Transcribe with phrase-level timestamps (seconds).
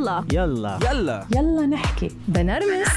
[0.00, 0.24] يلا.
[0.32, 0.78] يلا.
[0.90, 1.26] يلا.
[1.36, 2.08] يلا نحكي.
[2.28, 2.88] بنرمس.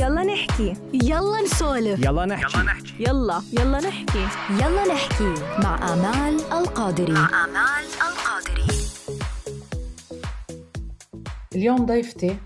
[0.00, 0.76] يلا نحكي.
[0.92, 2.04] يلا نسولف.
[2.04, 2.58] يلا نحكي.
[3.00, 3.78] يلا يلا.
[3.80, 4.26] نحكي.
[4.50, 5.34] يلا نحكي.
[5.64, 7.12] مع آمال القادري.
[7.12, 8.76] مع آمال القادري.
[11.54, 12.36] اليوم ضيفتي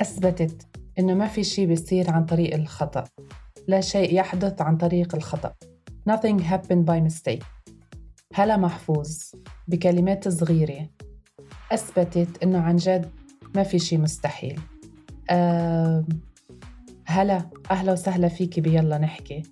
[0.00, 0.66] أثبتت
[0.98, 3.04] إنه ما في شيء بيصير عن طريق الخطأ.
[3.68, 5.54] لا شيء يحدث عن طريق الخطأ.
[6.10, 7.44] Nothing happened by mistake.
[8.34, 9.18] هلا محفوظ
[9.68, 10.88] بكلمات صغيرة.
[11.72, 13.21] أثبتت إنه عن جد
[13.54, 14.60] ما في شيء مستحيل.
[15.30, 16.04] أه
[17.06, 19.42] هلا أهلا وسهلا فيكي بيلا نحكي.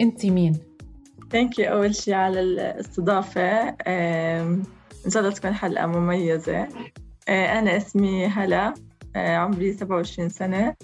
[0.00, 0.58] أنت مين؟
[1.30, 3.68] ثانك يو أول شيء على الاستضافة.
[5.06, 6.68] إن شاء الله تكون حلقة مميزة.
[7.28, 8.74] أنا اسمي هلا.
[9.16, 10.74] عمري 27 سنة.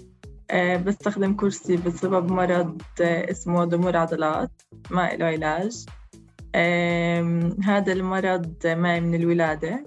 [0.85, 4.51] بستخدم كرسي بسبب مرض اسمه ضمور عضلات
[4.91, 5.85] ما له علاج.
[7.63, 9.85] هذا المرض معي من الولادة.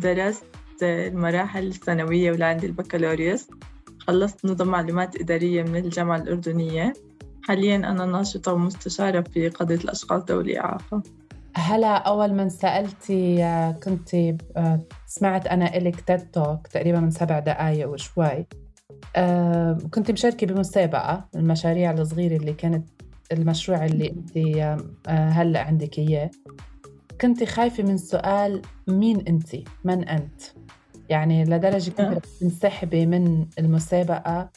[0.00, 0.44] درست
[0.82, 3.48] المراحل الثانوية ولعندي البكالوريوس.
[3.98, 6.92] خلصت نظم معلومات إدارية من الجامعة الأردنية.
[7.42, 11.02] حاليا أنا ناشطة ومستشارة في قضية الأشخاص ذوي الإعاقة
[11.56, 13.36] هلا أول من سألتي
[13.84, 14.36] كنت
[15.06, 18.46] سمعت أنا إلك تيد توك تقريبا من سبع دقايق وشوي
[19.94, 22.88] كنت مشاركة بمسابقة المشاريع الصغيرة اللي كانت
[23.32, 24.38] المشروع اللي أنت
[25.08, 26.30] هلأ عندك إياه.
[27.20, 29.48] كنت خايفة من سؤال مين أنت؟
[29.84, 30.42] من أنت؟
[31.08, 34.50] يعني لدرجة كنت تنسحبي من المسابقة.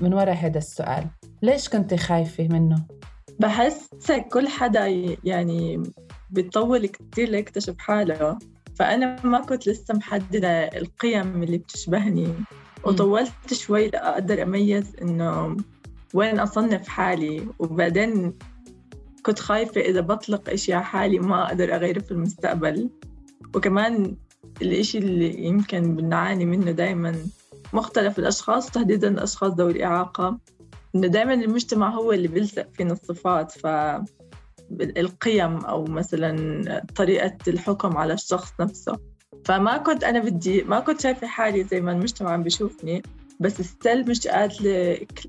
[0.00, 1.06] من وراء هذا السؤال
[1.42, 2.86] ليش كنت خايفة منه؟
[3.40, 4.86] بحس كل حدا
[5.24, 5.82] يعني
[6.30, 8.38] بيطول كتير ليكتشف حاله.
[8.74, 12.28] فأنا ما كنت لسه محددة القيم اللي بتشبهني.
[12.84, 15.56] وطولت شوي لأقدر أميز إنه
[16.14, 17.46] وين أصنف حالي.
[17.58, 18.34] وبعدين
[19.22, 22.90] كنت خايفة إذا بطلق على حالي ما أقدر أغيره في المستقبل.
[23.54, 24.16] وكمان
[24.62, 27.16] الإشي اللي يمكن بنعاني منه دايما
[27.72, 30.38] مختلف الأشخاص تحديدا الأشخاص ذوي الإعاقة.
[30.94, 33.66] إنه دايما المجتمع هو اللي بيلزق فينا الصفات ف
[34.80, 38.98] القيم أو مثلا طريقة الحكم على الشخص نفسه.
[39.44, 43.02] فما كنت أنا بدي ما كنت شايفة حالي زي ما المجتمع عم بيشوفني
[43.40, 44.68] بس ستيل مش قادرة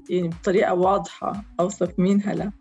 [0.10, 2.52] يعني بطريقة واضحة أوصف مين هلا.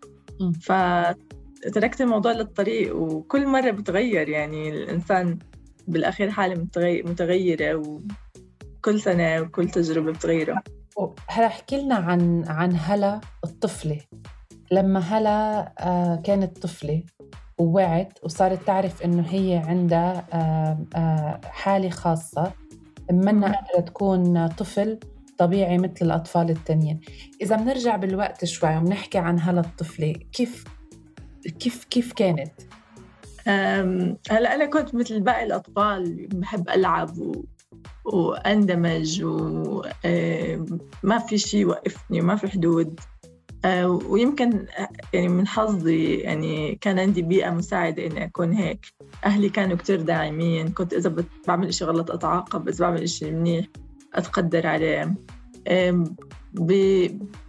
[0.61, 5.39] فتركت الموضوع للطريق وكل مرة بتغير يعني الإنسان
[5.89, 10.63] بالأخير حالة متغيرة وكل سنة وكل تجربة بتغيره.
[11.27, 13.99] هلا أحكي لنا عن عن هلا الطفلة.
[14.71, 15.73] لما هلا
[16.25, 17.03] كانت طفلة
[17.57, 20.25] ووعت وصارت تعرف إنه هي عندها
[21.45, 22.51] حالة خاصة
[23.11, 24.99] منا قادرة تكون طفل
[25.37, 26.99] طبيعي مثل الأطفال التانيين.
[27.41, 30.63] إذا بنرجع بالوقت شوي وبنحكي عن هلا الطفلة كيف
[31.59, 32.51] كيف كيف كانت؟
[34.29, 37.45] هلا أنا كنت مثل باقي الأطفال بحب ألعب و...
[38.05, 42.99] وأندمج وما في شيء يوقفني وما في حدود.
[43.85, 44.65] ويمكن
[45.13, 48.93] يعني من حظي يعني كان عندي بيئة مساعدة إني أكون هيك.
[49.25, 50.71] أهلي كانوا كتير داعمين.
[50.71, 51.15] كنت إذا
[51.47, 53.65] بعمل إشي غلط أتعاقب إذا بعمل إشي منيح
[54.13, 55.15] أتقدر عليه.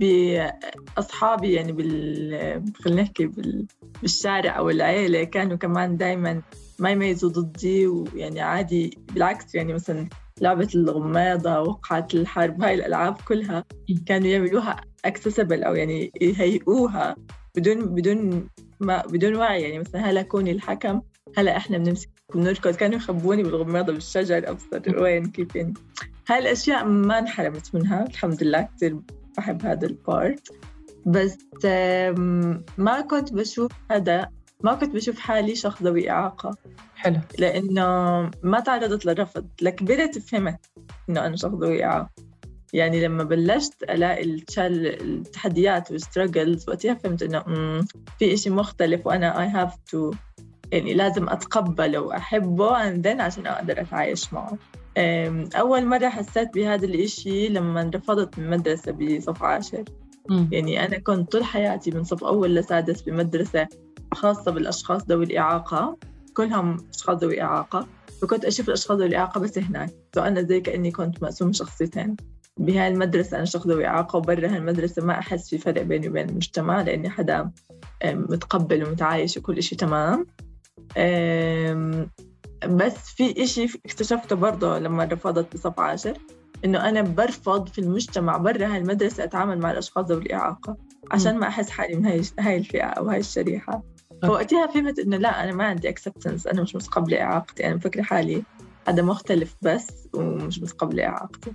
[0.01, 3.67] بأصحابي يعني بال خلينا نحكي بال...
[4.03, 6.43] بالشارع أو العيلة كانوا كمان دايما
[6.79, 8.99] ما يميزوا ضدي ويعني عادي.
[9.13, 10.09] بالعكس يعني مثلا
[10.41, 13.65] لعبة الغماضة وقعة الحرب هاي الألعاب كلها
[14.07, 17.17] كانوا يعملوها accessible أو يعني يهيئوها
[17.57, 18.49] بدون بدون
[18.81, 19.63] ما بدون وعي.
[19.63, 21.01] يعني مثلا هلا كوني لكم
[21.37, 22.75] هلا إحنا بنمسك بنركض.
[22.75, 25.75] كانوا يخبوني بالغماضة بالشجر أبصر وين كيف يعني.
[26.29, 29.01] هاي الأشياء ما انحرمت منها الحمد لله كثير
[29.37, 30.49] بحب هذا ال part
[31.07, 31.39] بس
[32.79, 34.31] ما كنت بشوف هذا
[34.63, 36.57] ما كنت بشوف حالي شخص ذوي إعاقة.
[36.97, 37.21] حلو.
[37.39, 37.85] لأنه
[38.43, 39.47] ما تعرضت للرفض.
[39.63, 40.67] لكبرت فهمت
[41.09, 42.11] إنه أنا شخص ذوي إعاقة.
[42.73, 47.43] يعني لما بلشت ألاقي التحديات والستراجلز وقتها فهمت إنه
[48.19, 50.17] في إشي مختلف وأنا I have to
[50.73, 54.59] يعني لازم أتقبله وأحبه and then عشان أقدر أتعايش معه.
[55.55, 59.85] أول مرة حسيت بهذا الإشي لما رفضت من مدرسة بصف عاشر.
[60.53, 63.69] يعني أنا كنت طول حياتي من صف أول لسادس بمدرسة
[64.15, 65.97] خاصة بالأشخاص ذوي الإعاقة
[66.35, 67.87] كلهم أشخاص ذوي إعاقة
[68.23, 69.91] فكنت أشوف الأشخاص ذوي الإعاقة بس هناك.
[70.13, 72.17] فأنا زي كأني كنت مقسوم شخصيتين.
[72.59, 76.83] بهاي المدرسة أنا شخص ذوي إعاقة وبرا هالمدرسة ما أحس في فرق بيني وبين المجتمع
[76.83, 77.51] لأني حدا
[78.05, 80.27] متقبل ومتعايش وكل إشي تمام.
[82.67, 86.19] بس في إشي اكتشفته برضه لما رفضت بصف عاشر
[86.65, 90.77] إنه أنا برفض في المجتمع برا هالمدرسة أتعامل مع الأشخاص ذوي الإعاقة
[91.11, 93.83] عشان ما أحس حالي من هاي هاي الفئة أو هاي الشريحة.
[94.23, 98.43] فوقتها فهمت إنه لا أنا ما عندي acceptance أنا مش متقبلة إعاقتي أنا مفكرة حالي
[98.87, 101.53] حدا مختلف بس ومش متقبلة إعاقتي.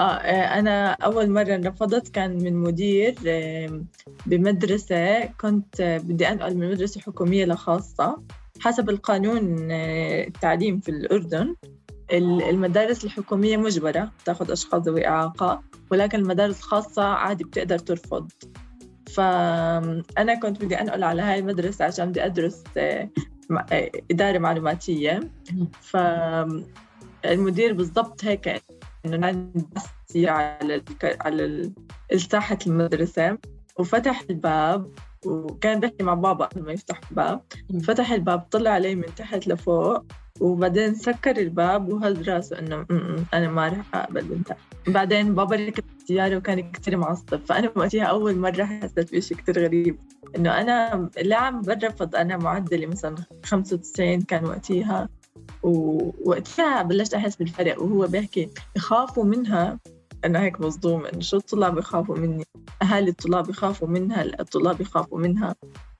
[0.00, 3.14] آه آه، أنا أول مرة رفضت كان من مدير
[4.26, 8.22] بمدرسة كنت آه، بدي أنقل من مدرسة حكومية لخاصة.
[8.60, 11.54] حسب القانون آه، التعليم في الأردن
[12.12, 18.30] ال- المدارس الحكومية مجبرة تاخذ أشخاص ذوي إعاقة ولكن المدارس الخاصة عادي بتقدر ترفض.
[19.14, 23.08] فأنا كنت بدي أنقل على هاي المدرسة عشان بدي أدرس آه،
[23.72, 25.20] آه، إدارة معلوماتية.
[25.80, 28.62] فالمدير بالضبط هيك
[29.06, 29.26] إنه
[30.28, 30.82] على
[31.20, 31.70] على
[32.16, 33.38] ساحة المدرسة
[33.78, 34.90] وفتح الباب.
[35.26, 37.40] وكان بيحكي مع بابا قبل ما يفتح الباب.
[37.84, 40.04] فتح الباب طلع علي من تحت لفوق
[40.40, 45.56] وبعدين سكر الباب وهز راسه إنه "م- م، أنا ما رح أقبل تحت بعدين بابا
[45.56, 47.36] ركب السيارة وكان كتير معصب.
[47.46, 49.98] فأنا وقتها أول مرة حسيت بشيء كتير غريب.
[50.36, 55.08] إنه أنا اللي عم برفض أنا معدلي مثلا 95 كان وقتها.
[55.62, 59.78] ووقتها بلشت أحس بالفرق وهو بيحكي يخافوا منها.
[60.24, 62.44] أنا هيك مصدومة إنه شو الطلاب يخافوا مني؟
[62.82, 65.54] أهالي الطلاب يخافوا منها الطلاب يخافوا منها.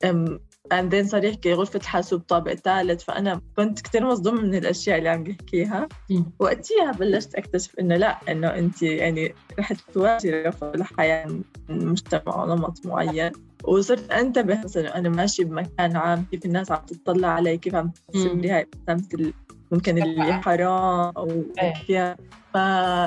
[0.05, 0.41] أم
[0.71, 5.27] بعدين صار يحكي غرفة حاسوب طابق ثالث فأنا كنت كتير مصدومة من الأشياء اللي عم
[5.27, 6.25] يحكيها مم.
[6.39, 11.45] وقتها بلشت أكتشف إنه لا إنه أنت يعني رح تواجهي رفض الحياة من
[11.87, 13.33] مجتمع ونمط معين.
[13.65, 18.41] وصرت أنتبه مثلا أنا ماشي بمكان عام كيف الناس عم تطلع علي كيف عم ترسم
[18.41, 18.67] لي هاي
[19.73, 21.45] ممكن اللي حرام أو.
[21.87, 22.17] فيها
[22.55, 22.57] ف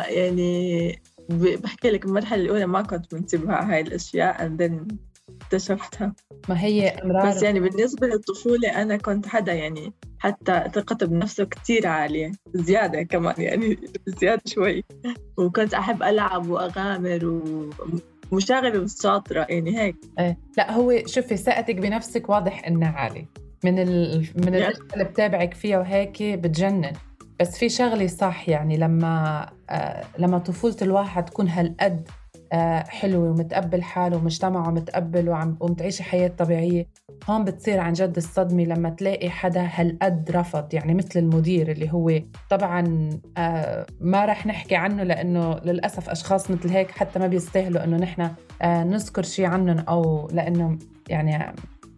[0.10, 4.96] يعني بحكي لك المرحلة الأولى ما كنت منتبهة على هاي الأشياء and then
[5.42, 6.14] اكتشفتها.
[6.50, 7.30] ما هي أمرار.
[7.30, 13.36] بس يعني بالنسبة للطفولة أنا كنت حدا يعني حتى ثقته بنفسه كتير عالية زيادة كمان
[13.38, 13.78] يعني
[14.22, 14.84] زيادة شوي.
[15.38, 17.42] وكنت أحب ألعب وأغامر
[18.32, 19.96] ومشاغبة بس شاطرة يعني هيك.
[20.20, 20.38] إيه.
[20.58, 23.26] لا هو شوفي ثقتك بنفسك واضح إنها عالي
[23.64, 24.28] من ال...
[24.36, 26.94] من اللي بتابعك فيها وهيك بتجنن.
[27.40, 32.08] بس في شغلة صح يعني لما آه لما طفولة الواحد تكون هالقد
[32.54, 36.88] آه حلوة ومتقبل حاله ومجتمعه متقبل وعم ومتعيش حياة طبيعية
[37.30, 42.22] هون بتصير عن جد الصدمة لما تلاقي حدا هالقد رفض يعني مثل المدير اللي هو
[42.50, 47.98] طبعا آه ما رح نحكي عنه لأنه للأسف أشخاص مثل هيك حتى ما بيستاهلوا إنه
[47.98, 48.30] نحن
[48.62, 50.78] آه نذكر شيء عنهم أو لأنه
[51.10, 51.56] يعني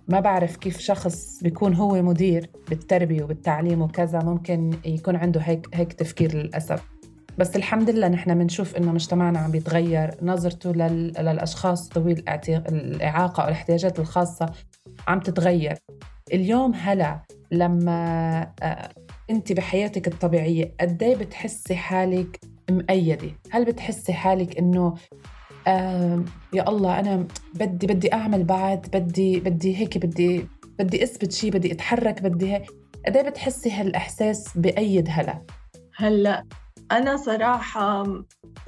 [0.09, 5.93] ما بعرف كيف شخص بيكون هو مدير بالتربية وبالتعليم وكذا ممكن يكون عنده هيك هيك
[5.93, 6.83] تفكير للأسف.
[7.37, 11.07] بس الحمد لله نحن بنشوف إنه مجتمعنا عم بيتغير نظرته لل...
[11.07, 14.45] للأشخاص ذوي الإعاقة أو الاحتياجات الخاصة
[15.07, 15.77] عم تتغير.
[16.33, 17.19] اليوم هلا
[17.51, 18.89] لما آه،
[19.29, 22.39] أنت بحياتك الطبيعية قد إيه بتحسي حالك
[22.71, 24.95] مؤيده هل بتحسي حالك إنه
[26.53, 30.47] يا الله أنا بدي بدي أعمل بعد بدي بدي هيك بدي
[30.79, 32.65] بدي أثبت شيء بدي أتحرك بدي هيك
[33.05, 35.41] قد إيه بتحسي هالإحساس بأيد هلا؟
[35.95, 36.45] هلأ
[36.91, 38.03] أنا صراحة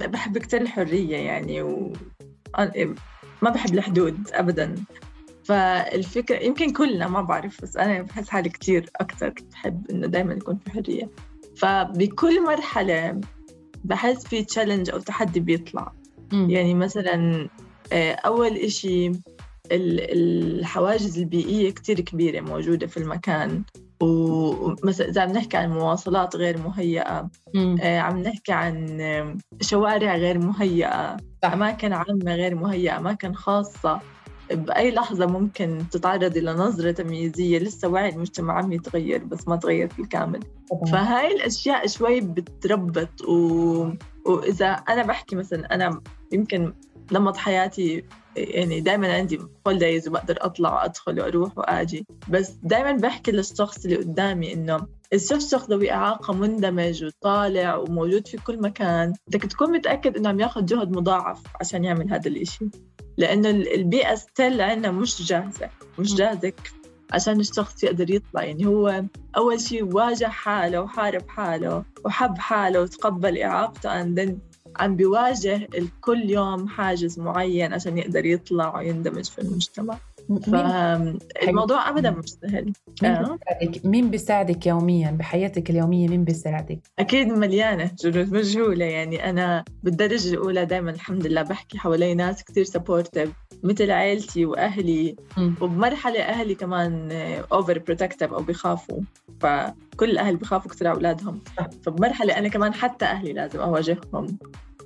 [0.00, 1.92] بحب كتير الحرية يعني و
[3.42, 4.74] ما بحب الحدود أبدا.
[5.44, 10.58] فالفكرة يمكن كلنا ما بعرف بس أنا بحس حالي كتير أكتر بحب إنه دايما يكون
[10.58, 11.10] في حرية.
[11.56, 13.20] فبكل مرحلة
[13.84, 15.92] بحس في تشالنج أو تحدي بيطلع.
[16.32, 17.48] يعني مثلا
[17.92, 23.62] آه، أول إشي ال- الحواجز البيئية كتير كبيرة موجودة في المكان
[24.00, 27.76] ومثلا إذا عم نحكي عن مواصلات غير مهيئة مم.
[27.80, 31.52] آه، عم نحكي عن آه، شوارع غير مهيئة صح.
[31.52, 34.00] أماكن عامة غير مهيئة أماكن خاصة
[34.50, 40.40] بأي لحظة ممكن تتعرضي لنظرة تمييزية لسه وعي المجتمع عم يتغير بس ما تغير بالكامل.
[40.92, 43.86] فهاي الأشياء شوي بتربط و...
[44.26, 46.00] وإذا أنا بحكي مثلا أنا
[46.32, 46.74] يمكن
[47.12, 48.04] نمط حياتي
[48.36, 52.06] يعني دائما عندي هوليديز وبقدر أطلع وأدخل وأروح وأجي.
[52.28, 58.28] بس دائما بحكي للشخص اللي قدامي إنه إذا شفت شخص ذوي إعاقة مندمج وطالع وموجود
[58.28, 62.64] في كل مكان بدك تكون متأكد إنه عم ياخذ جهد مضاعف عشان يعمل هذا الإشي.
[63.16, 65.68] لأنه ال- البيئة still عندنا مش جاهزة.
[65.98, 66.52] مش جاهزة
[67.12, 68.42] عشان الشخص يقدر يطلع.
[68.42, 69.04] يعني هو
[69.36, 74.32] أول شيء واجه حاله وحارب حاله وحب حاله وتقبل إعاقته and
[74.76, 75.68] عم بيواجه
[76.00, 79.98] كل يوم حاجز معين عشان يقدر يطلع ويندمج في المجتمع.
[80.46, 83.38] فالموضوع أبدا مش سهل مين آه.
[83.38, 88.84] بيساعدك؟ مين بيساعدك يوميا؟ بحياتك اليومية مين بيساعدك؟ أكيد مليانة جنود مجهولة.
[88.84, 95.16] يعني أنا بالدرجة الأولى دائما الحمد لله بحكي حوالي ناس كتير supportive مثل عائلتي وأهلي.
[95.36, 95.54] مم.
[95.60, 97.08] وبمرحلة أهلي كمان
[97.52, 99.00] overprotective أو بيخافوا.
[99.40, 101.40] فكل الأهل بيخافوا كتير على أولادهم.
[101.58, 101.68] صح.
[101.82, 104.38] فبمرحلة أنا كمان حتى أهلي لازم أواجههم.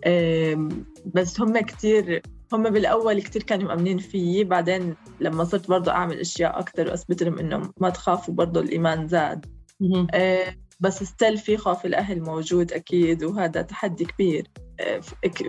[0.07, 2.23] أم، بس هم كتير
[2.53, 7.39] هم بالأول كتير كانوا مأمنين فيي بعدين لما صرت برضو أعمل أشياء أكتر وأثبت لهم
[7.39, 9.47] إنه ما تخافوا برضو الإيمان زاد.
[10.15, 14.47] آه، بس still في خوف الأهل موجود أكيد وهذا تحدي كبير.
[14.81, 15.01] آه،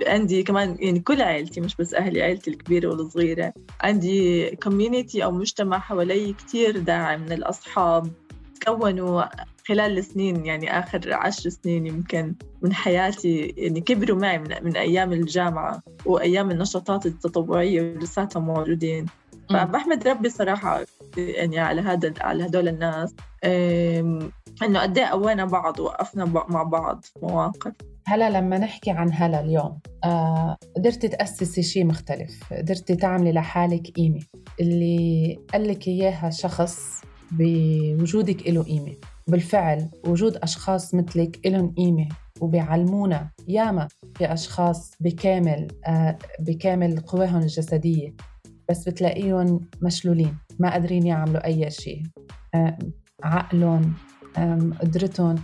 [0.08, 3.54] عندي كمان يعني كل عائلتي مش بس أهلي عائلتي الكبيرة والصغيرة.
[3.82, 8.12] عندي كوميونيتي أو مجتمع حوالي كتير داعم من الأصحاب.
[8.62, 9.24] تكونوا
[9.68, 15.14] خلال السنين يعني آخر عشر سنين يمكن من حياتي يعني كبروا معي من, من أيام
[15.14, 19.06] الجامعة وأيام النشاطات التطوعية ولساتهم موجودين.
[19.50, 20.86] فبحمد ربي صراحة
[21.18, 23.16] يعني على هذا على هدول الناس
[24.64, 27.74] إنه قد إيه قوينا بعض ووقفنا مع بعض في مواقف.
[28.06, 32.54] هلا لما نحكي عن هلا اليوم آه قدرتي تأسسي شيء مختلف.
[32.54, 34.20] قدرتي تعملي لحالك قيمة
[34.60, 38.96] اللي قال لك إياها شخص بوجودك له قيمة.
[39.28, 42.08] بالفعل وجود أشخاص مثلك لهم قيمة
[42.42, 48.16] وبيعلمونا ياما في أشخاص بكامل آه بكامل قواهم الجسدية
[48.70, 52.04] بس بتلاقيهم مشلولين ما قادرين يعملوا أي شيء.
[53.24, 53.94] عقلهم
[54.82, 55.36] قدرتهم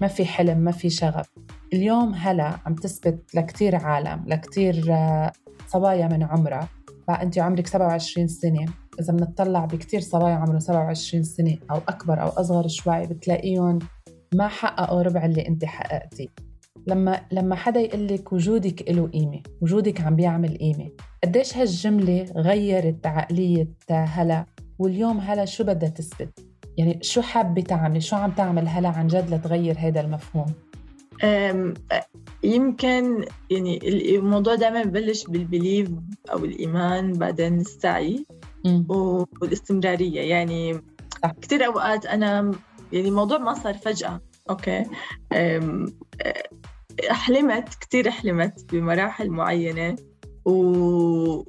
[0.00, 1.30] ما في حلم ما في شغف.
[1.72, 5.32] اليوم هلا عم تثبت لكتير عالم لكتير آه،
[5.68, 6.68] صبايا من عمرها.
[7.08, 8.66] فأنت عمرك 27 سنة.
[9.00, 13.78] إذا بنطلع بكتير صبايا عمرهم 27 سنة أو أكبر أو أصغر شوي بتلاقيهم
[14.34, 16.28] ما حققوا ربع اللي أنت حققتيه.
[16.86, 20.90] لما لما حدا يقول لك وجودك له قيمة وجودك عم بيعمل قيمة
[21.24, 24.46] قديش هالجملة غيرت عقلية هلا؟
[24.78, 26.40] واليوم هلا شو بدها تثبت؟
[26.76, 30.46] يعني شو حابة تعملي شو عم تعمل هلا عن جد لتغير هذا المفهوم؟
[32.44, 35.90] يمكن يعني الموضوع دائما ببلش بال belief
[36.32, 38.26] أو الإيمان بعدين السعي.
[39.40, 40.20] والاستمرارية.
[40.20, 40.80] يعني
[41.42, 42.52] كثير أوقات أنا
[42.92, 44.20] يعني الموضوع ما صار فجأة.
[44.50, 44.84] okay؟
[47.10, 49.96] حلمت كثير حلمت بمراحل معينة
[50.44, 50.52] و...
[50.52, 51.46] و...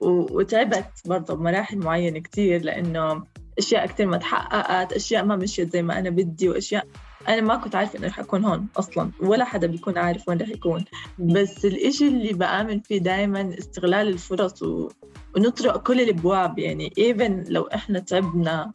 [0.00, 3.24] وتعبت برضه بمراحل معينة كثير لأنه
[3.58, 6.86] أشياء كثير ما تحققت أشياء ما مشيت زي ما أنا بدي وأشياء
[7.28, 10.48] أنا ما كنت عارفة إنه رح أكون هون أصلا ولا حدا بيكون عارف وين رح
[10.48, 10.84] يكون.
[11.18, 14.88] بس الإشي اللي بآمن فيه دائما استغلال الفرص و...
[15.36, 16.58] ونطرق كل الأبواب.
[16.58, 18.72] يعني إيفن لو إحنا تعبنا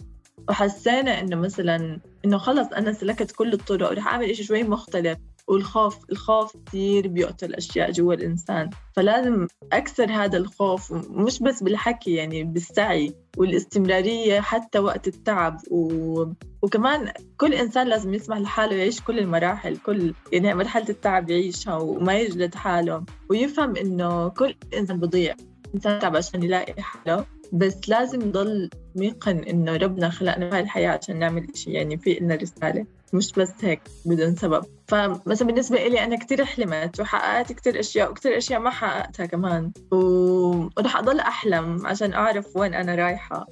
[0.49, 5.17] وحسينا إنه مثلا إنه خلص أنا سلكت كل الطرق ورح أعمل إشي شوي مختلف
[5.49, 8.69] والخوف الخوف كثير بيقتل أشياء جوا الإنسان.
[8.95, 15.61] فلازم أكسر هذا الخوف مش بس بالحكي يعني بالسعي والاستمرارية حتى وقت التعب.
[15.71, 16.25] و...
[16.61, 22.19] وكمان كل إنسان لازم يسمح لحاله يعيش كل المراحل كل يعني مرحلة التعب يعيشها وما
[22.19, 23.05] يجلد حاله.
[23.29, 25.35] ويفهم إنه كل إنسان بضيع
[25.75, 27.25] إنسان تعب عشان يلاقي حاله.
[27.53, 32.35] بس لازم يضل ميقن إنه ربنا خلقنا بهاي الحياة عشان نعمل إشي يعني في إلنا
[32.35, 32.85] رسالة.
[33.13, 34.65] مش بس هيك بدون سبب.
[34.87, 39.71] فمثلا بالنسبة إلي أنا كتير حلمت وحققت كتير أشياء وكتير أشياء ما حققتها كمان.
[39.91, 43.47] ورح أضل أحلم عشان أعرف وين أنا رايحة.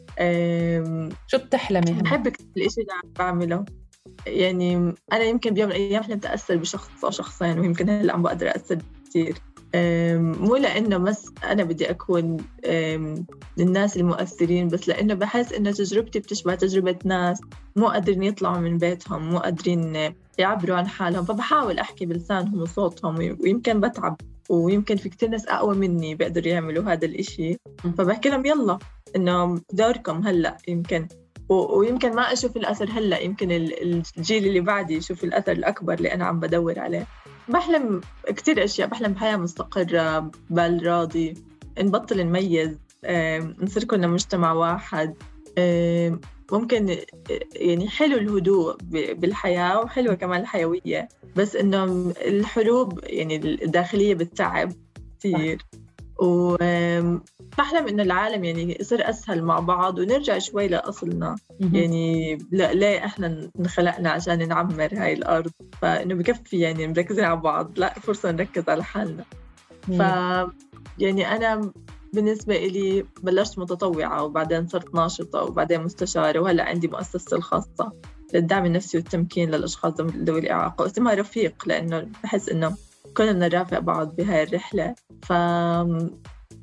[1.27, 3.65] شو بتحلمي؟ بحب كتير الإشي اللي عم بعمله.
[4.27, 8.47] يعني أنا يمكن بيوم من الأيام حلمت أأثر بشخص أو شخصين ويمكن هلأ عم بقدر
[8.47, 8.77] أأثر
[9.09, 9.37] كثير
[9.75, 12.37] مو لأنه بس أنا بدي أكون
[13.57, 17.41] من الناس المؤثرين بس لأنه بحس إنه تجربتي بتشبه تجربة ناس
[17.75, 23.79] مو قادرين يطلعوا من بيتهم مو قادرين يعبروا عن حالهم فبحاول أحكي بلسانهم وصوتهم ويمكن
[23.79, 27.57] بتعب ويمكن في كتير ناس أقوى مني بيقدروا يعملوا هذا الإشي.
[27.97, 28.79] فبحكي لهم يلا
[29.15, 31.07] إنه دوركم هلأ يمكن.
[31.49, 36.39] ويمكن ما أشوف الأثر هلأ يمكن الجيل اللي بعدي يشوف الأثر الأكبر اللي أنا عم
[36.39, 37.07] بدور عليه.
[37.49, 38.87] بحلم كتير أشياء.
[38.87, 41.33] بحلم بحياة مستقرة بال راضي
[41.79, 42.77] نبطل نميز
[43.61, 45.15] نصير كلنا مجتمع واحد.
[46.51, 46.97] ممكن
[47.55, 51.07] يعني حلو الهدوء بالحياة وحلوة كمان الحيوية.
[51.35, 54.73] بس إنه الحروب يعني الداخلية بتتعب
[55.19, 55.61] كثير
[57.57, 61.35] وبحلم إنه العالم يعني يصير أسهل مع بعض ونرجع شوي لأصلنا.
[61.59, 67.71] يعني لا ليه إحنا انخلقنا عشان نعمر هاي الأرض؟ فإنه بكفي يعني مركزين على بعض
[67.79, 69.23] لا فرصة نركز على حالنا.
[69.87, 69.99] ف
[70.97, 71.71] يعني أنا
[72.13, 77.91] بالنسبة إلي بلشت متطوعة وبعدين صرت ناشطة وبعدين مستشارة وهلأ عندي مؤسستي الخاصة
[78.33, 80.83] للدعم النفسي والتمكين للأشخاص ذوي الإعاقة.
[80.83, 82.75] واسمها رفيق لأنه بحس إنه
[83.17, 84.95] كنا نرافق بعض بهاي الرحلة.
[85.21, 85.33] ف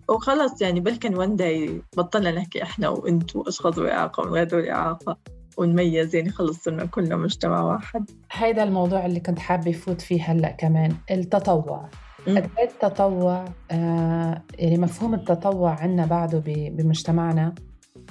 [0.08, 5.16] وخلص يعني بلكن وان داي بطلنا نحكي إحنا وإنتو أشخاص ذوي اعاقه وغير ذوي اعاقه
[5.56, 8.11] ونميز يعني خلص صرنا كلنا مجتمع واحد.
[8.32, 11.88] هيدا الموضوع اللي كنت حابة فوت فيه هلأ كمان التطوع.
[12.26, 17.54] قد إيه التطوع آه يعني مفهوم التطوع عنا بعده بمجتمعنا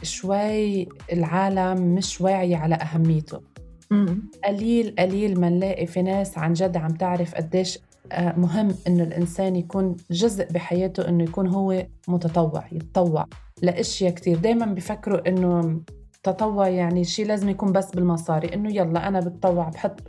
[0.03, 3.41] شوي العالم مش واعية على أهميته.
[4.45, 7.79] قليل قليل ما نلاقي في ناس عن جد عم تعرف قديش
[8.37, 13.25] مهم إنه الإنسان يكون جزء بحياته إنه يكون هو متطوع يتطوع
[13.61, 15.81] لأشياء كثير دائما بفكروا إنه
[16.27, 19.99] التطوع يعني شيء لازم يكون بس بالمصاري إنه يلا أنا بتطوع بحط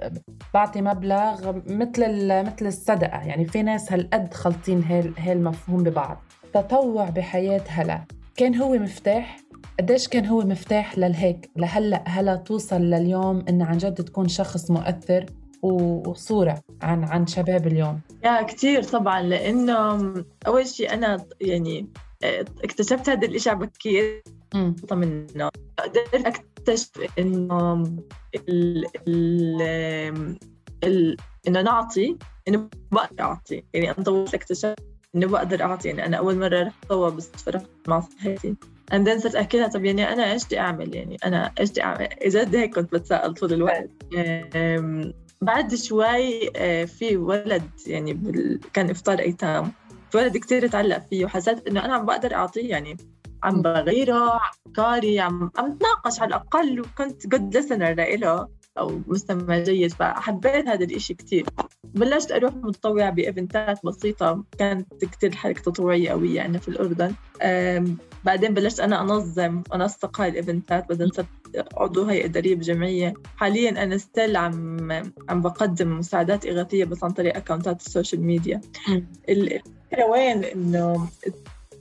[0.54, 3.18] بعطي مبلغ مثل مثل الصدقة.
[3.18, 6.22] يعني في ناس هالقد خلطين هال هالمفهوم ببعض.
[6.52, 8.04] تطوع بحياة هلا.
[8.36, 9.36] كان هو مفتاح؟
[9.80, 15.26] قديش كان هو مفتاح للهيك لهلأ هلا توصل لليوم ان عن جد تكون شخص مؤثر؟
[15.64, 18.00] و- وصورة عن عن شباب اليوم.
[18.25, 20.14] يا كتير طبعا لأنه
[20.47, 21.88] أول شيء أنا يعني
[22.25, 24.23] آه، اكتشفت هذا الإشي بكير
[24.92, 27.83] منه قدرت أكتشف إنه
[28.49, 29.62] ال ال
[30.85, 31.16] ال
[31.49, 32.16] إنه نعطي
[32.49, 33.62] إنه بقدر أعطي.
[33.75, 34.78] يعني أنا طولت اكتشفت
[35.14, 35.88] إنه بقدر أعطي.
[35.88, 37.30] يعني أنا أول مرة رحت طوى بس
[37.88, 38.54] مع صحتي
[38.92, 41.83] and then صرت أحكي لها طب يعني أنا إيش بدي أعمل؟ يعني أنا إيش بدي
[41.83, 43.90] أعمل؟ جد هيك كنت بتساءل طول الوقت.
[45.44, 48.14] بعد شوي آه، في ولد يعني.
[48.72, 49.72] كان إفطار أيتام
[50.10, 52.96] في ولد كتير تعلق فيه وحسيت إنه أنا عم بقدر أعطيه يعني
[53.42, 55.78] عم بغيره عم أفكاري عم عم
[56.20, 58.48] على الأقل وكنت good listener لإله
[58.78, 61.47] أو مستمع جيد فحبيت هذا الإشي كتير.
[61.85, 64.45] بلشت أروح متطوعة ب eventات بسيطة.
[64.59, 67.14] كانت كتير حركة تطوعية قوية عندنا في الأردن.
[67.43, 70.88] أم، بعدين بلشت أنا أنظم وأنسق هاي ال eventات.
[70.88, 71.26] بعدين صرت
[71.76, 74.90] عضو هيئة إدارية بجمعية حاليا أنا still عم
[75.28, 78.61] عم بقدم مساعدات إغاثية بس عن طريق accountات ال social media.
[79.28, 81.09] ال- الفكرة وين؟ إنه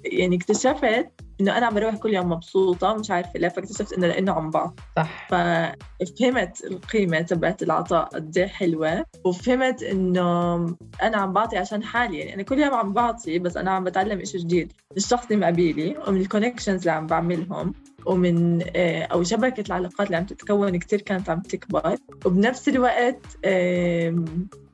[0.06, 1.08] يعني اكتشفت
[1.42, 4.84] إنه أنا عم بروح كل يوم مبسوطة مش عارفة ليه فاكتشفت إنه لأنه عم بعطي
[4.98, 5.28] صح.
[5.30, 10.56] ففهمت القيمة تبعت العطاء قد إيه حلوة وفهمت إنه
[11.04, 12.18] أنا عم بعطي عشان حالي.
[12.18, 14.74] يعني أنا كل يوم عم بعطي بس أنا عم بتعلم إشي جديد.
[14.92, 17.74] من الشخص اللي مقابلي ومن ال connections اللي عم بعملهم
[18.06, 21.98] ومن آه، أو شبكة العلاقات اللي عم تتكون كتير كانت عم تكبر.
[22.26, 23.26] وبنفس الوقت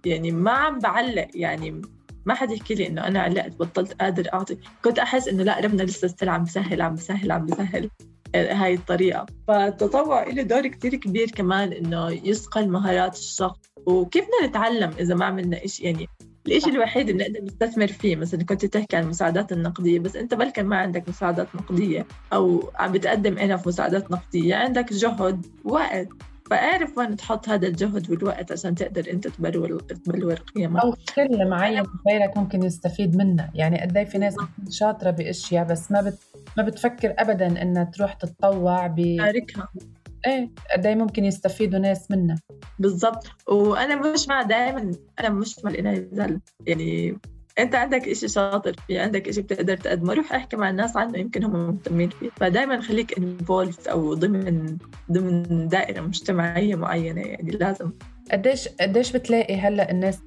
[0.06, 1.82] يعني ما عم بعلق يعني
[2.26, 4.58] ما حد يحكي لي إنه أنا علقت بطلت قادر أعطي.
[4.84, 7.90] كنت أحس إنه لا ربنا لسه ستيل عم بسهل عم بسهل عم بسهل
[8.36, 9.26] آه، هاي الطريقة.
[9.48, 13.60] فالتطوع له دور كتير كبير كمان إنه يصقل مهارات الشخص.
[13.86, 16.08] وكيف بدنا نتعلم إذا ما عملنا إشي؟ يعني
[16.48, 18.16] الإشي الوحيد اللي نقدر نستثمر فيه.
[18.16, 22.08] مثلا كنت تحكي عن المساعدات النقدية بس أنت بلكن ما عندك مساعدات نقدية.
[22.34, 24.56] أو عم بتقدم أنا في مساعدات نقدية.
[24.56, 26.08] عندك جهد وقت.
[26.50, 31.84] فاعرف وين تحط هذا الجهد والوقت عشان تقدر انت تبلور تبلور قيمك أو كل معين
[32.10, 34.36] غيرك ممكن يستفيد منها يعني قد إيه في ناس
[34.70, 36.20] شاطرة بأشياء بس ما بت
[36.58, 39.70] ما بتفكر ابدا إنها تروح تتطوع ب شاركها
[40.28, 42.36] إيه قد إيه ممكن يستفيدوا ناس منها.
[42.80, 43.28] بالضبط.
[43.48, 46.40] وأنا مش مع دائما أنا مش مع الإنعزال.
[46.68, 47.18] يعني
[47.62, 50.14] انت عندك إشي شاطر فيه عندك إشي بتقدر تقدمه.
[50.14, 52.30] روح احكي مع الناس عنه يمكن هم مهتمين فيه.
[52.36, 54.78] فدائما خليك انفولد أو ضمن
[55.12, 57.92] ضمن دائرة مجتمعية معينة يعني لازم.
[58.32, 60.20] قديش قديش بتلاقي هلأ الناس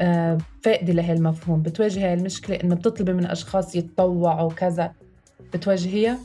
[0.00, 4.92] آه، فاقدة لهالمفهوم؟ بتواجه هاي المشكلة إنه بتطلبي من أشخاص يتطوعوا كذا
[5.54, 6.18] بتواجهيها؟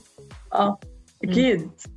[0.53, 0.79] آه
[1.23, 1.61] أكيد.
[1.61, 1.94] آه،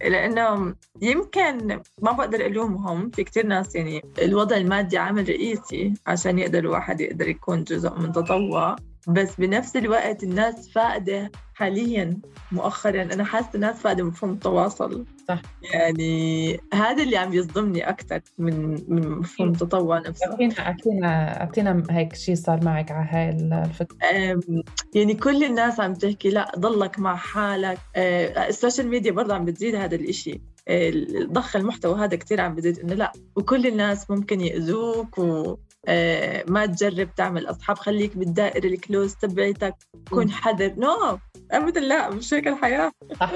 [0.00, 3.10] لأنه يمكن ما بقدر ألومهم.
[3.10, 8.12] في كتير ناس يعني الوضع المادي عامل رئيسي عشان يقدر الواحد يقدر يكون جزء من
[8.12, 8.76] تطوع.
[9.08, 12.18] بس بنفس الوقت الناس فاقدة حاليا
[12.52, 13.02] مؤخرا.
[13.02, 15.04] أنا حاسة الناس فاقدة مفهوم التواصل.
[15.28, 15.42] صح.
[15.74, 20.30] يعني هذا اللي عم يصدمني أكثر من من مفهوم التطوع نفسه.
[20.30, 23.96] أعطينا أعطينا أعطينا هيك شيء صار معك على هاي الفكرة.
[24.10, 24.62] أم،
[24.94, 27.78] يعني كل الناس عم تحكي لا ضلك مع حالك.
[27.96, 30.40] أه، ال social media برضه عم بتزيد هذا الإشي.
[30.68, 35.56] أه، ضخ المحتوى هذا كتير عم بزيد إنه لا وكل الناس ممكن يأذوك و
[36.48, 39.74] ما تجرب تعمل أصحاب خليك بالدائرة ال close تبعتك
[40.10, 40.74] كن حذر.
[40.76, 41.18] no
[41.50, 42.92] أبدا لا مش هيك الحياة.
[43.20, 43.32] صح.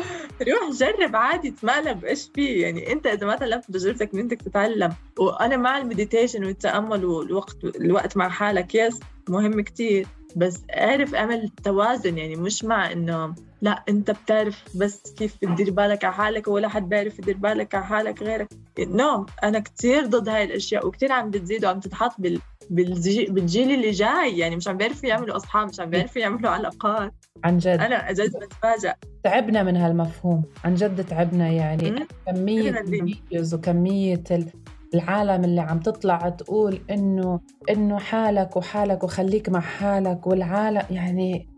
[0.48, 2.46] روح جرب عادي تمقلب إيش في.
[2.46, 4.94] يعني أنت إذا ما تلفت تجربتك من انك تتعلم.
[5.18, 10.06] وأنا مع ال meditation والتأمل والوقت الوقت مع حالك yes مهم كتير.
[10.36, 16.04] بس اعرف أعمل توازن يعني مش مع إنه لا أنت بتعرف بس كيف تدير بالك
[16.04, 18.48] على حالك ولا حد بيعرف يدير بالك على حالك غيرك.
[18.78, 23.90] no أنا كتير ضد هاي الأشياء وكتير عم بتزيد وعم تتحط بال بالجي- بالجيل اللي
[23.90, 24.38] جاي.
[24.38, 27.12] يعني مش عم بيعرفوا يعملوا أصحاب مش عم بيعرفوا يعملوا علاقات.
[27.44, 27.66] عن جد.
[27.80, 28.92] أنا جد بتفاجئ
[29.24, 30.42] تعبنا من هالمفهوم.
[30.64, 32.06] عن جد تعبنا يعني.
[32.26, 32.70] كمية.
[32.70, 34.48] ال videos وكمية ال-
[34.94, 41.48] العالم اللي عم تطلع تقول إنه إنه حالك وحالك وخليك مع حالك والعالم يعني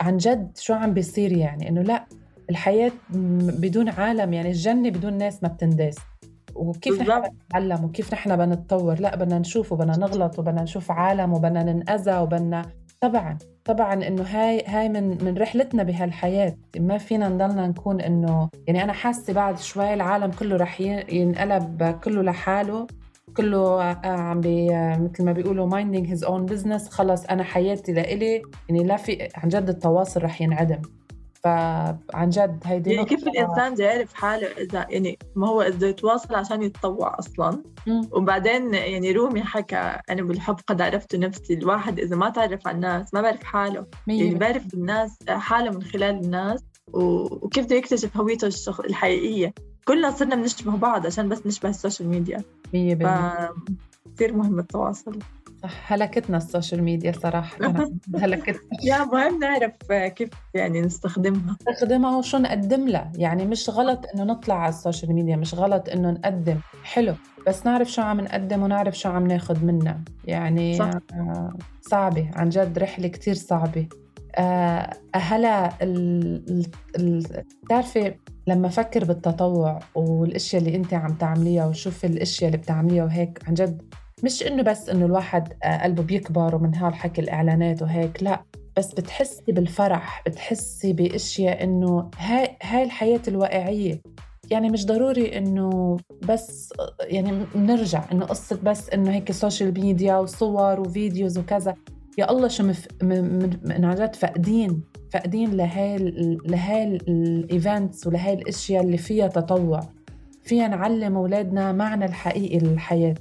[0.00, 2.06] عن جد شو عم بيصير يعني؟ إنه لا
[2.50, 5.96] الحياة م- بدون عالم يعني الجنة بدون ناس ما بتنداس.
[6.54, 7.22] وكيف نحن.
[7.48, 12.62] نتعلم؟ وكيف نحن بنتطور لا بدنا نشوف وبدنا نغلط وبدنا نشوف عالم وبدنا ننأذى وبدنا
[13.02, 16.56] طبعا طبعا إنه هاي هاي من من رحلتنا بهالحياة.
[16.78, 22.22] ما فينا نضلنا نكون إنه يعني أنا حاسة بعد شوي العالم كله رح ينقلب كله
[22.22, 22.86] لحاله
[23.36, 28.42] كله آه، عم بي مثل ما بيقولوا minding his own business خلص أنا حياتي لإلي
[28.68, 30.82] يعني لا في عن جد التواصل رح ينعدم.
[31.44, 36.34] فعن جد هيدي يعني كيف الإنسان بده يعرف حاله إذا يعني ما هو إذا يتواصل
[36.34, 38.08] عشان يتطوع أصلا؟ مم.
[38.12, 43.14] وبعدين يعني رومي حكى أنا بالحب قد عرفت نفسي الواحد إذا ما تعرف على الناس
[43.14, 43.86] ما بعرف حاله.
[44.06, 49.54] يعني مية بعرف الناس حاله من خلال الناس وكيف بده يكتشف هويته الشخص الحقيقية.
[49.84, 52.42] كلنا صرنا بنشبه بعض عشان بس نشبه ال social media.
[52.74, 53.54] مية ف بالمية
[54.14, 55.18] كثير مهم التواصل.
[55.86, 57.56] هلكتنا ال social media صراحة.
[58.22, 58.60] هلكتنا.
[58.88, 61.56] يا مهم نعرف كيف يعني نستخدمها.
[61.70, 63.12] نستخدمها وشو نقدم لها.
[63.16, 66.58] يعني مش غلط إنه نطلع على ال social media مش غلط إنه نقدم.
[66.84, 67.14] حلو.
[67.46, 70.00] بس نعرف شو عم نقدم ونعرف شو عم ناخد منها.
[70.24, 70.90] يعني صح.
[71.14, 72.30] آه صعبة.
[72.34, 73.86] عن جد رحلة كتير صعبة.
[74.36, 75.72] آه هلا
[77.64, 78.14] بتعرفي
[78.46, 83.82] لما أفكر بالتطوع والأشياء اللي أنت عم تعمليها وشوف الأشياء اللي بتعمليها وهيك عن جد
[84.22, 88.42] مش إنه بس إنه الواحد آه قلبه بيكبر ومن هالحكي الإعلانات وهيك لا
[88.76, 94.00] بس بتحسي بالفرح بتحسي بأشياء إنه هاي هاي الحياة الواقعية.
[94.50, 95.96] يعني مش ضروري إنه
[96.28, 101.74] بس يعني بنرجع إنه قصة بس إنه هيك social media وصور و videos وكذا.
[102.18, 102.88] يا الله شو مف...
[103.02, 103.06] م...
[103.64, 103.84] م...
[103.84, 106.54] عن جد فاقدين فاقدين لهاي ال-
[107.08, 109.80] ال events ولهاي الأشياء اللي فيها تطوع.
[110.42, 113.14] فيها نعلم أولادنا معنى الحقيقي للحياة.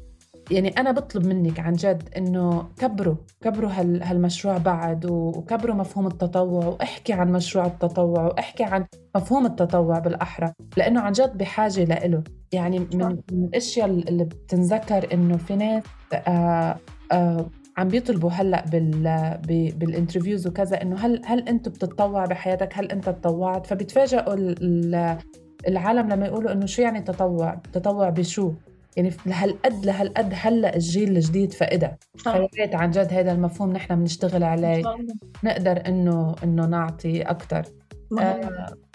[0.52, 6.66] يعني أنا بطلب منك عن جد إنه كبروا كبروا هال هالمشروع بعد وكبروا مفهوم التطوع
[6.66, 12.24] وإحكي عن مشروع التطوع وإحكي عن مفهوم التطوع بالأحرى لأنه عن جد بحاجة لإله.
[12.52, 12.88] يعني من,
[13.32, 16.78] من الأشياء اللي بتنذكر إنه في ناس آه
[17.12, 19.40] آه عم بيطلبوا هلأ بال
[19.78, 25.18] بالانترفيوز وكذا إنه هل هل انت بتتطوع بحياتك؟ هل أنت تطوعت؟ فبيتفاجئوا ال- ال-
[25.68, 28.54] العالم لما يقولوا إنه شو يعني تطوع؟ تطوع بشو؟
[28.98, 31.98] يعني لهالقد لهالقد هلأ الجيل الجديد فقدها.
[32.18, 34.84] فيا ريت عن جد هذا المفهوم نحن بنشتغل عليه.
[35.44, 37.64] نقدر انه إنه نعطي أكثر
[38.12, 38.42] مهم.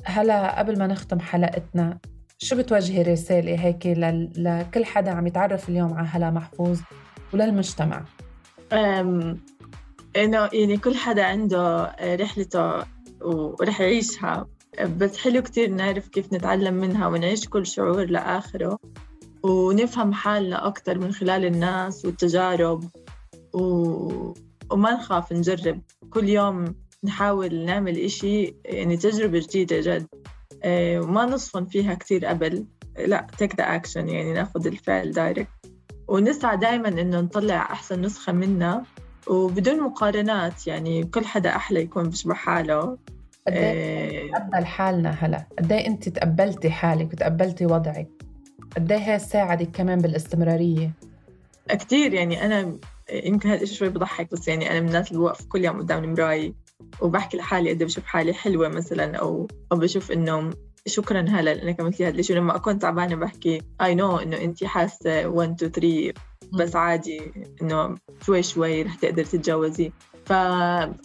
[0.05, 1.99] هلأ قبل ما نختم حلقتنا
[2.39, 6.81] شو بتوجهي رسالة هيك لل- لكل حدا عم يتعرف اليوم على هلا محفوظ
[7.35, 8.05] وللمجتمع
[10.17, 12.85] إنه يعني كل حدا عنده رحلته
[13.23, 14.47] ورح يعيشها
[14.99, 18.79] بس حلو كتير نعرف كيف نتعلم منها ونعيش كل شعور لآخره
[19.51, 22.85] ونفهم حالنا أكتر من خلال الناس والتجارب.
[23.55, 24.35] و...
[24.71, 25.81] وما نخاف نجرب.
[26.11, 30.07] كل يوم نحاول نعمل إشي يعني تجربة جديدة جد.
[30.65, 32.67] آه، وما نصفن فيها كتير قبل
[32.99, 35.49] لا take the action يعني ناخد الفعل دايركت
[36.09, 38.83] ونسعى دائما إنه نطلع أحسن نسخة منا
[39.27, 42.99] وبدون مقارنات يعني كل حدا أحلى يكون بيشبه حاله.
[43.47, 48.09] قد إيه آه، نتقبل حالنا هلا؟ قد إيه أنت تقبلتي حالك وتقبلتي وضعك؟
[48.77, 50.93] قد إيه ساعدك كمان بالاستمرارية؟
[51.71, 52.79] كتير يعني أنا
[53.13, 56.05] يمكن هذا الشيء شوي بضحك بس يعني أنا من الناس اللي بوقف كل يوم قدام
[56.05, 56.55] المراية
[57.01, 60.51] وبحكي لحالي قد بشوف حالي حلوة مثلا أو أو بشوف إنه
[60.87, 65.29] شكرا هلأ لأنك عملتي هذا الشيء لما أكون تعبانة بحكي I know إنه أنت حاسة
[65.29, 66.13] 1 2 3
[66.53, 69.93] بس عادي إنه شوي شوي رح تقدر تتجاوزي.
[70.27, 70.37] فا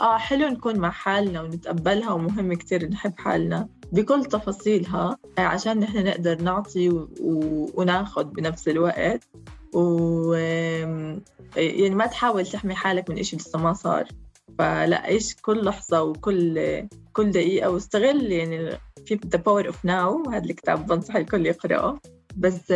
[0.02, 3.70] آه حلو نكون مع حالنا ونتقبلها ومهم كتير نحب حالنا.
[3.92, 7.10] بكل تفاصيلها آه، عشان نحن نقدر نعطي و...
[7.22, 7.66] و...
[7.74, 9.28] وناخد بنفس الوقت.
[9.74, 10.34] و
[11.56, 14.08] يعني ما تحاول تحمي حالك من إشي لسه ما صار.
[14.60, 20.30] فلا عيش كل لحظة وكل كل دقيقة واستغل يعني في The Power of Now.
[20.34, 22.00] هذا الكتاب بنصح الكل يقرأه.
[22.38, 22.72] بس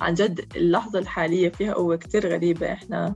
[0.00, 2.72] عن جد اللحظة الحالية فيها قوة كتير غريبة.
[2.72, 3.14] إحنا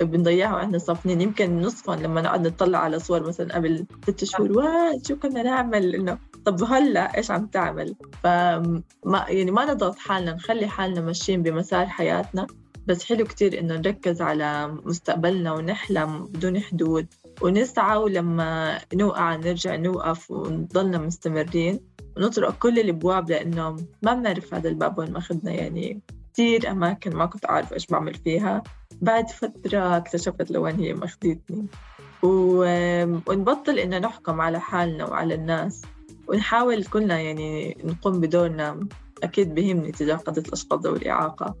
[0.00, 1.20] بنضيعها وإحنا صافنين.
[1.20, 4.52] يمكن نصفا لما نقعد نطلع على صور مثلا قبل ست شهور.
[4.52, 8.82] واه شو كنا نعمل؟ إنه طب هلأ إيش عم تعمل؟ فما
[9.28, 12.46] يعني ما نضغط حالنا نخلي حالنا ماشيين بمسار حياتنا.
[12.86, 17.06] بس حلو كتير إنه نركز على مستقبلنا ونحلم بدون حدود.
[17.42, 21.80] ونسعى ولما نوقع نرجع نوقف ونضلنا مستمرين.
[22.16, 26.00] ونطرق كل الابواب لإنه ما بنعرف هذا الباب وين ماخذنا يعني
[26.34, 28.62] كثير أماكن ما كنت عارفه إيش بعمل فيها.
[29.00, 31.66] بعد فترة اكتشفت لوين هي ماخذتني
[32.22, 35.82] و- ونبطل إنه نحكم على حالنا وعلى الناس.
[36.32, 38.88] ونحاول كلنا يعني نقوم بدورنا.
[39.22, 41.56] أكيد بهمني تجاه قضية الأشخاص ذوي الإعاقة.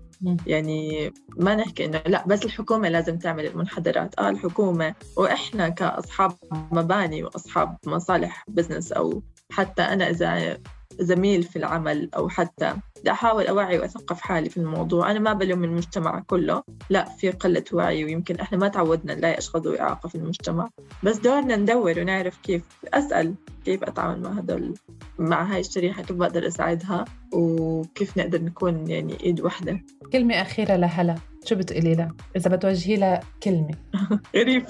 [0.46, 4.18] يعني ما نحكي إنه لا بس الحكومة لازم تعمل المنحدرات.
[4.18, 10.58] آه الحكومة وإحنا كأصحاب مباني وأصحاب مصالح بزنس أو حتى أنا إذا
[11.00, 12.74] زميل في العمل أو حتى
[13.10, 15.10] أحاول أوعي وأثقف حالي في الموضوع.
[15.10, 16.62] أنا ما بلوم المجتمع كله.
[16.90, 20.68] لا في قلة وعي ويمكن إحنا ما تعودنا نلاقي أشخاص ذوي إعاقة في المجتمع.
[21.02, 22.62] بس دورنا ندور ونعرف كيف
[22.94, 24.74] أسأل كيف أتعامل مع هدول
[25.18, 29.80] مع هاي الشريحة كيف بقدر أساعدها وكيف نقدر نكون يعني إيد واحدة
[30.12, 31.14] كلمة أخيرة لهلا.
[31.44, 33.74] شو بتقولي لها؟ إذا بتوجهي لها كلمة.
[34.36, 34.64] غريب.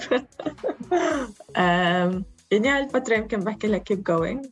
[2.51, 4.49] يعني هالفترة يمكن بحكي لها keep going.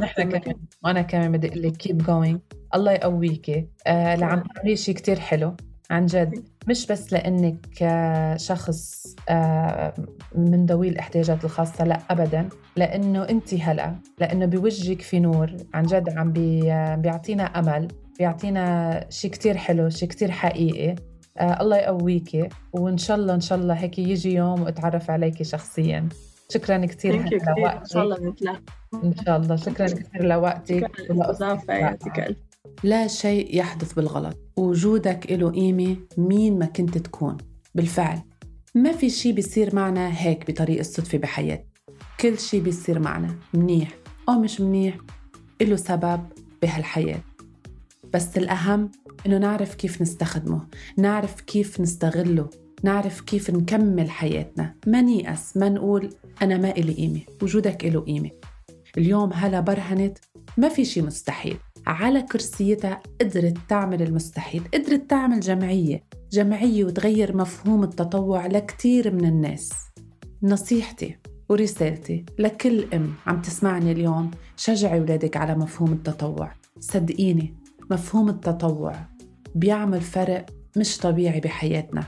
[0.00, 2.40] نحن كمان وأنا كمان بدي أقول لك keep going
[2.74, 3.66] الله يقويكي.
[3.86, 5.56] آه اللي عم تعملي شيء كثير حلو
[5.90, 6.44] عن جد.
[6.68, 9.94] مش بس لأنك آه شخص آه
[10.34, 12.48] من ذوي الإحتياجات الخاصة لا ابدا.
[12.76, 19.04] لأنه انت هلأ لأنه بوجهك في نور عن جد عم بي آه، بيعطينا أمل بيعطينا
[19.10, 20.94] شيء كثير حلو شيء كثير حقيقي.
[21.38, 22.48] آه الله يقويكي.
[22.72, 26.08] وإن شاء الله إن شاء الله هيك يجي يوم وأتعرف عليكي شخصيا.
[26.48, 28.62] شكرا كثير thank you كثير إن لوقتك شاء الله نتلاقى
[29.04, 29.56] إن شاء الله.
[29.56, 30.90] شكرا كثير لوقتك.
[31.68, 32.38] يعطيك الف
[32.84, 34.36] لا شيء يحدث بالغلط.
[34.56, 37.36] وجودك له قيمة مين ما كنت تكون.
[37.74, 38.18] بالفعل.
[38.74, 41.66] ما في شيء بيصير معنا هيك بطريق الصدفة بحياتنا
[42.20, 43.90] كل شيء بيصير معنا منيح.
[44.28, 44.96] أو مش منيح.
[45.62, 46.20] له سبب
[46.62, 47.20] بهالحياة.
[48.14, 48.90] بس الأهم
[49.26, 50.66] إنه نعرف كيف نستخدمه.
[50.98, 52.50] نعرف كيف نستغله.
[52.82, 54.74] نعرف كيف نكمل حياتنا.
[54.86, 56.10] ما نيأس ما نقول
[56.42, 57.20] أنا ما إلي قيمة.
[57.42, 58.30] وجودك له قيمة.
[58.98, 60.18] اليوم هلا برهنت.
[60.56, 61.56] ما في شيء مستحيل.
[61.86, 64.62] على كرسيتها قدرت تعمل المستحيل.
[64.74, 66.04] قدرت تعمل جمعية.
[66.32, 69.72] جمعية وتغير مفهوم التطوع لكتير من الناس.
[70.42, 71.16] نصيحتي
[71.48, 76.52] ورسالتي لكل أم عم تسمعني اليوم شجعي ولادك على مفهوم التطوع.
[76.80, 77.54] صدقيني
[77.90, 78.96] مفهوم التطوع
[79.54, 82.04] بيعمل فرق مش طبيعي بحياتنا.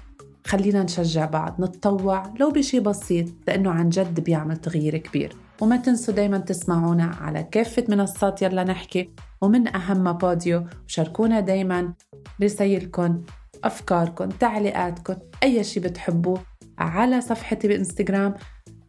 [0.48, 5.36] خلينا نشجع بعض نتطوع لو بشي بسيط لأنه عن جد بيعمل تغيير كبير.
[5.60, 9.10] وما تنسوا دايما تسمعونا على كافة منصات يلا نحكي.
[9.40, 11.92] ومن أهم بوديو وشاركونا دايما
[12.42, 13.22] رسايلكم
[13.64, 16.40] أفكاركم تعليقاتكم أي شي بتحبوه
[16.78, 18.34] على صفحتي بإنستغرام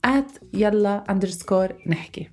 [0.08, 2.30] at يلا underscore نحكي.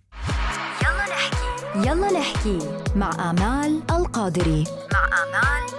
[0.82, 1.88] يلا نحكي.
[1.88, 2.58] يلا نحكي
[2.96, 4.64] مع آمال القادري.
[4.92, 5.75] مع آمال